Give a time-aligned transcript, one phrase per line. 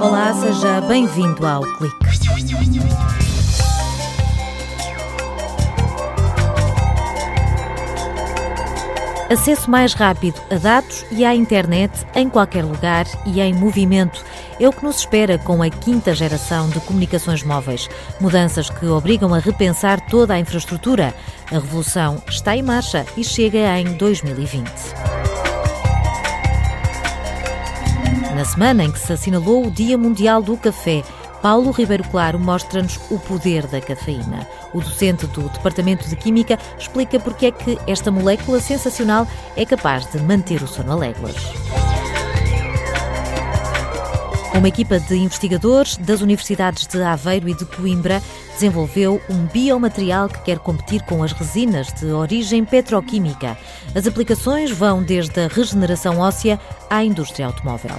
[0.00, 1.96] Olá, seja bem-vindo ao Clique.
[9.30, 14.24] Acesso mais rápido a dados e à internet em qualquer lugar e em movimento
[14.58, 17.90] é o que nos espera com a quinta geração de comunicações móveis.
[18.18, 21.12] Mudanças que obrigam a repensar toda a infraestrutura.
[21.48, 25.03] A revolução está em marcha e chega em 2020.
[28.44, 31.02] Na semana em que se assinalou o Dia Mundial do Café,
[31.40, 34.46] Paulo Ribeiro Claro mostra-nos o poder da cafeína.
[34.74, 39.26] O docente do Departamento de Química explica porque é que esta molécula sensacional
[39.56, 41.36] é capaz de manter o sono a léguas.
[44.54, 48.22] Uma equipa de investigadores das universidades de Aveiro e de Coimbra
[48.52, 53.56] desenvolveu um biomaterial que quer competir com as resinas de origem petroquímica.
[53.94, 57.96] As aplicações vão desde a regeneração óssea à indústria automóvel.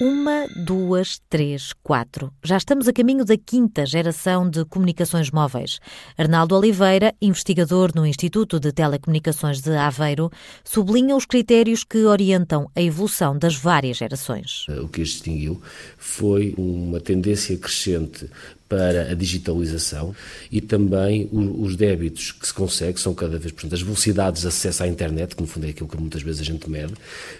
[0.00, 2.30] un Uma, duas, três, quatro.
[2.44, 5.80] Já estamos a caminho da quinta geração de comunicações móveis.
[6.18, 10.30] Arnaldo Oliveira, investigador no Instituto de Telecomunicações de Aveiro,
[10.62, 14.66] sublinha os critérios que orientam a evolução das várias gerações.
[14.68, 15.62] O que as distinguiu
[15.96, 18.28] foi uma tendência crescente
[18.68, 20.14] para a digitalização
[20.52, 24.82] e também os débitos que se consegue são cada vez, portanto, as velocidades de acesso
[24.82, 26.92] à internet, que no fundo é aquilo que muitas vezes a gente mede,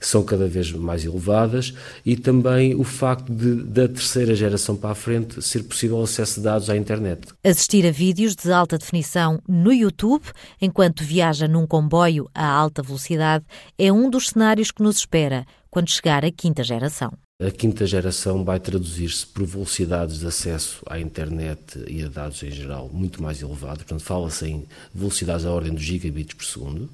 [0.00, 4.94] são cada vez mais elevadas e também o facto de, da terceira geração para a
[4.94, 7.28] frente, ser possível acesso de dados à internet.
[7.44, 10.24] Assistir a vídeos de alta definição no YouTube,
[10.60, 13.44] enquanto viaja num comboio a alta velocidade,
[13.78, 17.12] é um dos cenários que nos espera quando chegar a quinta geração.
[17.38, 22.50] A quinta geração vai traduzir-se por velocidades de acesso à internet e a dados em
[22.50, 26.88] geral muito mais elevadas, portanto, fala-se em velocidades à ordem dos gigabits por segundo.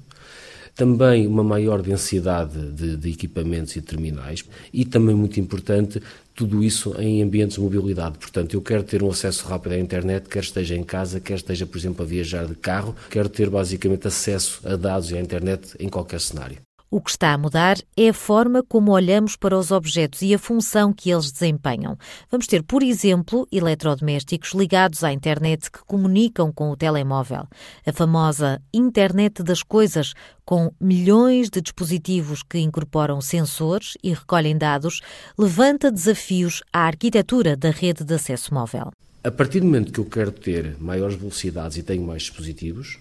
[0.75, 4.43] Também uma maior densidade de, de, equipamentos e terminais
[4.73, 6.01] e também muito importante
[6.33, 8.17] tudo isso em ambientes de mobilidade.
[8.17, 11.67] Portanto, eu quero ter um acesso rápido à internet, quer esteja em casa, quer esteja,
[11.67, 15.75] por exemplo, a viajar de carro, quero ter basicamente acesso a dados e à internet
[15.79, 16.57] em qualquer cenário.
[16.95, 20.37] O que está a mudar é a forma como olhamos para os objetos e a
[20.37, 21.97] função que eles desempenham.
[22.29, 27.47] Vamos ter, por exemplo, eletrodomésticos ligados à internet que comunicam com o telemóvel.
[27.83, 30.13] A famosa Internet das Coisas,
[30.45, 35.01] com milhões de dispositivos que incorporam sensores e recolhem dados,
[35.35, 38.91] levanta desafios à arquitetura da rede de acesso móvel.
[39.23, 42.99] A partir do momento que eu quero ter maiores velocidades e tenho mais dispositivos,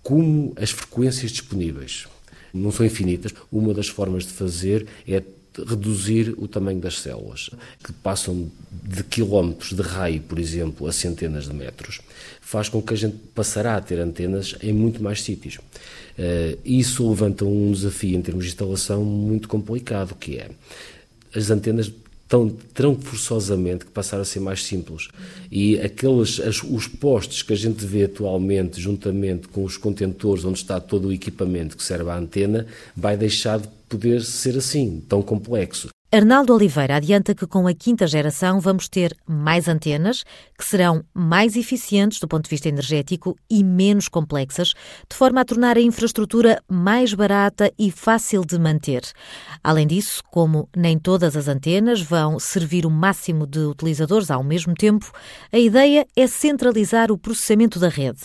[0.00, 2.06] como as frequências disponíveis
[2.52, 3.32] não são infinitas.
[3.50, 5.22] Uma das formas de fazer é
[5.66, 7.50] reduzir o tamanho das células,
[7.82, 12.00] que passam de quilómetros de raio, por exemplo, a centenas de metros,
[12.40, 15.56] faz com que a gente passará a ter antenas em muito mais sítios.
[15.56, 20.50] Uh, isso levanta um desafio em termos de instalação muito complicado, que é
[21.34, 21.90] as antenas
[22.30, 25.08] tão, terão forçosamente que passar a ser mais simples.
[25.50, 30.58] E aqueles, as, os postes que a gente vê atualmente, juntamente com os contentores onde
[30.58, 35.20] está todo o equipamento que serve à antena, vai deixar de poder ser assim, tão
[35.20, 35.88] complexo.
[36.12, 40.24] Arnaldo Oliveira adianta que com a quinta geração vamos ter mais antenas,
[40.58, 44.74] que serão mais eficientes do ponto de vista energético e menos complexas,
[45.08, 49.02] de forma a tornar a infraestrutura mais barata e fácil de manter.
[49.62, 54.74] Além disso, como nem todas as antenas vão servir o máximo de utilizadores ao mesmo
[54.74, 55.12] tempo,
[55.52, 58.22] a ideia é centralizar o processamento da rede.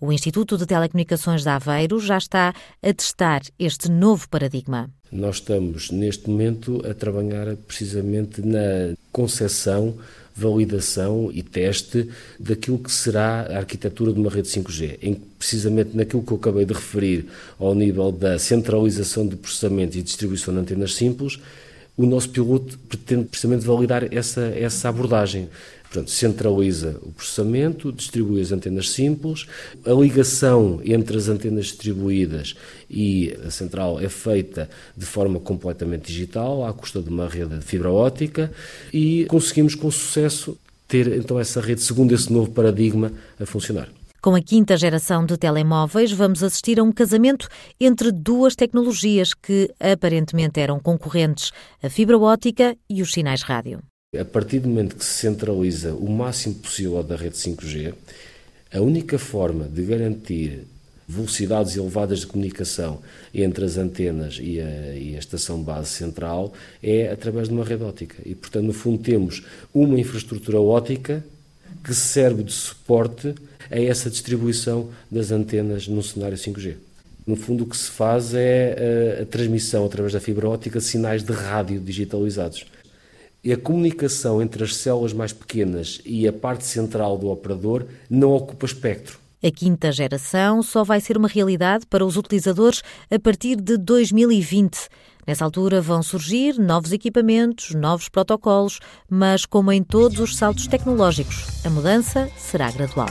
[0.00, 4.90] O Instituto de Telecomunicações de Aveiro já está a testar este novo paradigma.
[5.10, 9.94] Nós estamos, neste momento, a trabalhar precisamente na concepção,
[10.34, 12.08] validação e teste
[12.38, 16.64] daquilo que será a arquitetura de uma rede 5G, em precisamente naquilo que eu acabei
[16.64, 17.26] de referir
[17.58, 21.40] ao nível da centralização de processamento e distribuição de antenas simples,
[21.98, 25.48] o nosso piloto pretende precisamente validar essa, essa abordagem.
[25.82, 29.46] Portanto, centraliza o processamento, distribui as antenas simples,
[29.84, 32.54] a ligação entre as antenas distribuídas
[32.88, 37.64] e a central é feita de forma completamente digital, à custa de uma rede de
[37.64, 38.52] fibra óptica,
[38.92, 40.56] e conseguimos com sucesso
[40.86, 43.88] ter então essa rede, segundo esse novo paradigma, a funcionar.
[44.20, 47.48] Com a quinta geração de telemóveis, vamos assistir a um casamento
[47.78, 53.80] entre duas tecnologias que aparentemente eram concorrentes, a fibra óptica e os sinais rádio.
[54.18, 57.94] A partir do momento que se centraliza o máximo possível da rede 5G,
[58.74, 60.66] a única forma de garantir
[61.06, 63.00] velocidades elevadas de comunicação
[63.32, 67.84] entre as antenas e a, e a, estação base central é através de uma rede
[67.84, 68.16] óptica.
[68.26, 71.24] E, portanto, no fundo, temos uma infraestrutura óptica
[71.82, 73.34] que serve de suporte
[73.70, 76.76] a essa distribuição das antenas no cenário 5G.
[77.26, 80.84] No fundo, o que se faz é a, a transmissão através da fibra óptica de
[80.84, 82.64] sinais de rádio digitalizados.
[83.44, 88.32] E a comunicação entre as células mais pequenas e a parte central do operador não
[88.32, 89.18] ocupa espectro.
[89.42, 94.88] A quinta geração só vai ser uma realidade para os utilizadores a partir de 2020.
[95.28, 98.80] Nessa altura vão surgir novos equipamentos, novos protocolos,
[99.10, 103.10] mas como em todos os saltos tecnológicos, a mudança será gradual.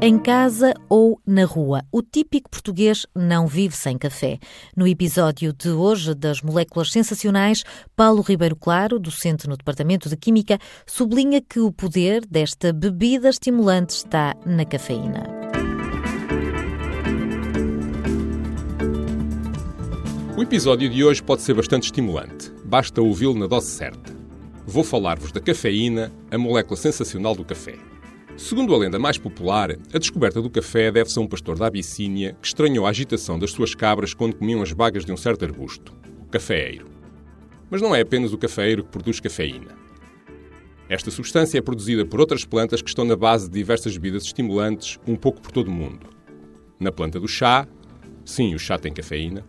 [0.00, 4.38] Em casa ou na rua, o típico português não vive sem café.
[4.76, 7.64] No episódio de hoje das Moléculas Sensacionais,
[7.96, 13.96] Paulo Ribeiro Claro, docente no Departamento de Química, sublinha que o poder desta bebida estimulante
[13.96, 15.43] está na cafeína.
[20.36, 22.50] O episódio de hoje pode ser bastante estimulante.
[22.64, 24.12] Basta ouvi-lo na dose certa.
[24.66, 27.76] Vou falar-vos da cafeína, a molécula sensacional do café.
[28.36, 32.36] Segundo a lenda mais popular, a descoberta do café deve-se a um pastor da Abissínia
[32.42, 35.94] que estranhou a agitação das suas cabras quando comiam as bagas de um certo arbusto,
[36.22, 36.86] o cafeeiro.
[37.70, 39.78] Mas não é apenas o cafeeiro que produz cafeína.
[40.88, 44.98] Esta substância é produzida por outras plantas que estão na base de diversas bebidas estimulantes
[45.06, 46.08] um pouco por todo o mundo.
[46.80, 47.68] Na planta do chá,
[48.24, 49.44] sim, o chá tem cafeína,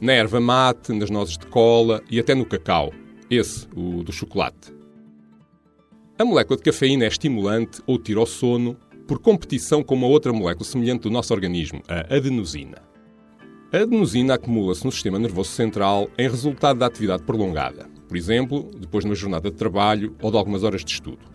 [0.00, 2.92] na erva mate, nas nozes de cola e até no cacau,
[3.30, 4.74] esse, o do chocolate.
[6.18, 8.76] A molécula de cafeína é estimulante ou tira o sono
[9.06, 12.82] por competição com uma outra molécula semelhante do nosso organismo, a adenosina.
[13.72, 19.04] A adenosina acumula-se no sistema nervoso central em resultado da atividade prolongada, por exemplo, depois
[19.04, 21.34] de uma jornada de trabalho ou de algumas horas de estudo.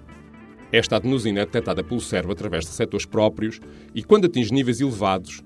[0.72, 3.60] Esta adenosina é detectada pelo cérebro através de receptores próprios
[3.94, 5.44] e, quando atinge níveis elevados,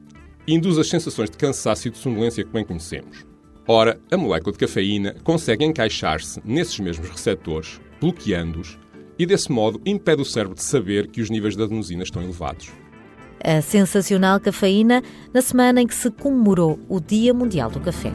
[0.47, 3.25] induz as sensações de cansaço e de sonolência que bem conhecemos.
[3.67, 8.77] Ora, a molécula de cafeína consegue encaixar-se nesses mesmos receptores, bloqueando-os
[9.17, 12.71] e, desse modo, impede o cérebro de saber que os níveis de adenosina estão elevados.
[13.41, 15.01] A sensacional cafeína
[15.33, 18.11] na semana em que se comemorou o Dia Mundial do Café.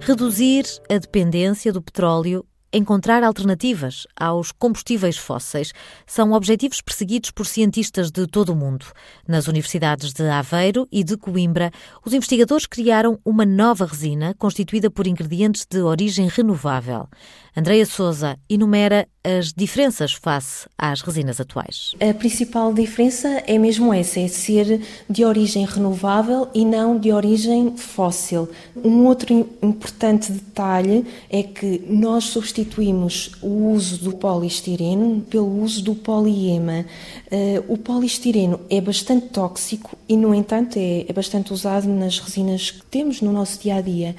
[0.00, 2.46] Reduzir a dependência do petróleo
[2.76, 5.72] encontrar alternativas aos combustíveis fósseis
[6.06, 8.86] são objetivos perseguidos por cientistas de todo o mundo.
[9.26, 11.70] Nas universidades de Aveiro e de Coimbra,
[12.04, 17.08] os investigadores criaram uma nova resina constituída por ingredientes de origem renovável.
[17.58, 21.94] Andreia Souza enumera as diferenças face às resinas atuais.
[21.98, 27.74] A principal diferença é mesmo essa, é ser de origem renovável e não de origem
[27.74, 28.46] fóssil.
[28.76, 29.32] Um outro
[29.62, 36.84] importante detalhe é que nós substituímos o uso do poliestireno pelo uso do poliema.
[37.30, 42.70] Eh, o poliestireno é bastante tóxico e, no entanto, é, é bastante usado nas resinas
[42.70, 44.14] que temos no nosso dia a dia.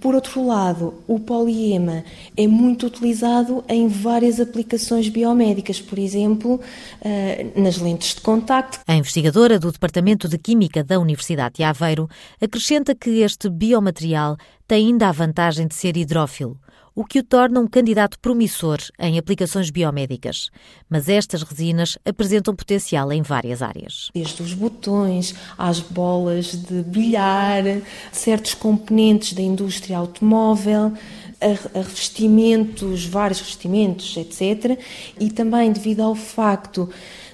[0.00, 2.04] Por outro lado, o poliema
[2.36, 6.60] é muito utilizado em várias aplicações biomédicas, por exemplo,
[7.00, 8.80] eh, nas lentes de contacto.
[8.86, 12.08] A investigadora do Departamento de Química da Universidade de Aveiro
[12.40, 14.36] acrescenta que este biomaterial
[14.66, 16.58] tem ainda a vantagem de ser hidrófilo
[16.94, 20.50] o que o torna um candidato promissor em aplicações biomédicas.
[20.88, 24.10] Mas estas resinas apresentam potencial em várias áreas.
[24.14, 27.64] Desde os botões às bolas de bilhar,
[28.10, 30.92] certos componentes da indústria automóvel,
[31.40, 34.78] a revestimentos, vários revestimentos, etc.
[35.18, 36.88] E também devido ao facto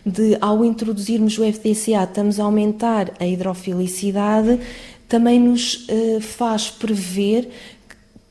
[0.05, 4.59] de, ao introduzirmos o FDCA, estamos a aumentar a hidrofilicidade,
[5.07, 7.51] também nos uh, faz prever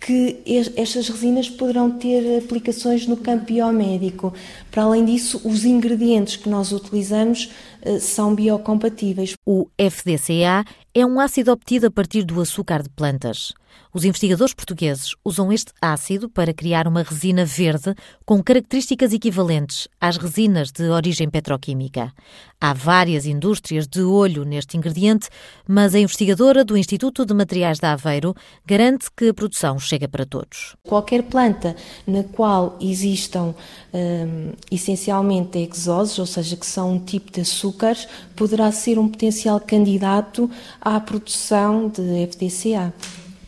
[0.07, 0.41] que
[0.77, 4.33] estas resinas poderão ter aplicações no campo biomédico.
[4.71, 9.33] Para além disso, os ingredientes que nós utilizamos eh, são biocompatíveis.
[9.45, 10.63] O FDCA
[10.99, 13.53] é um ácido obtido a partir do açúcar de plantas.
[13.93, 20.17] Os investigadores portugueses usam este ácido para criar uma resina verde com características equivalentes às
[20.17, 22.11] resinas de origem petroquímica.
[22.59, 25.29] Há várias indústrias de olho neste ingrediente,
[25.67, 28.35] mas a investigadora do Instituto de Materiais da Aveiro
[28.65, 30.75] garante que a produção chega para todos.
[30.83, 31.75] Qualquer planta
[32.05, 33.53] na qual existam
[33.93, 38.07] hum, essencialmente exoses, ou seja, que são um tipo de açúcares,
[38.37, 42.93] poderá ser um potencial candidato à produção de FDCA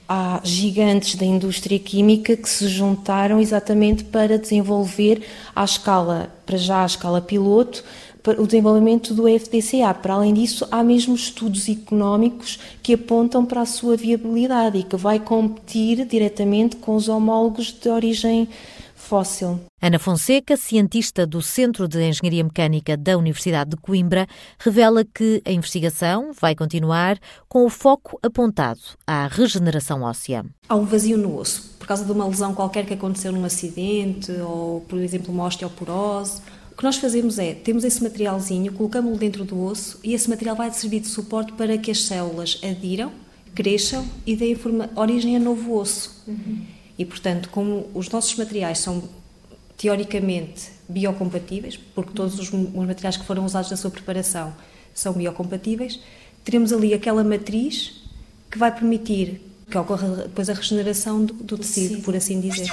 [0.10, 5.22] há gigantes da indústria química que se juntaram exatamente para desenvolver
[5.55, 7.84] à escala, para já à escala piloto,
[8.38, 9.93] o desenvolvimento do FDCA.
[9.93, 14.98] Para além disso, há mesmo estudos económicos que apontam para a sua viabilidade e que
[14.98, 18.48] vai competir diretamente com os homólogos de origem
[19.09, 19.59] fóssil.
[19.81, 24.27] Ana Fonseca, cientista do Centro de Engenharia Mecânica da Universidade de Coimbra,
[24.59, 30.45] revela que a investigação vai continuar com o foco apontado à regeneração óssea.
[30.67, 34.31] Há um vazio no osso, por causa de uma lesão qualquer que aconteceu num acidente
[34.33, 36.41] ou, por exemplo, uma osteoporose.
[36.71, 40.55] O que nós fazemos é, temos esse materialzinho, colocamos-lo dentro do osso e esse material
[40.55, 43.11] vai servir de suporte para que as células adiram,
[43.55, 44.55] cresçam e deem
[44.95, 46.23] origem a novo osso.
[46.27, 46.78] Uhum.
[46.99, 49.01] E, portanto, como os nossos materiais são
[49.77, 54.53] teoricamente biocompatíveis, porque todos os, os materiais que foram usados na sua preparação
[54.93, 56.01] são biocompatíveis,
[56.43, 58.01] teremos ali aquela matriz
[58.51, 59.41] que vai permitir
[59.71, 62.67] que ocorra depois a regeneração do, do tecido, por assim dizer.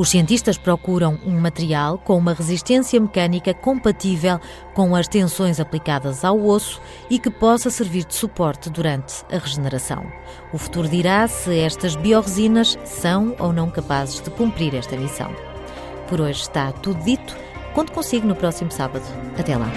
[0.00, 4.40] Os cientistas procuram um material com uma resistência mecânica compatível
[4.72, 6.80] com as tensões aplicadas ao osso
[7.10, 10.10] e que possa servir de suporte durante a regeneração.
[10.54, 15.36] O futuro dirá se estas bioresinas são ou não capazes de cumprir esta missão.
[16.08, 17.36] Por hoje está tudo dito.
[17.74, 19.04] Conto consigo no próximo sábado.
[19.38, 19.70] Até lá.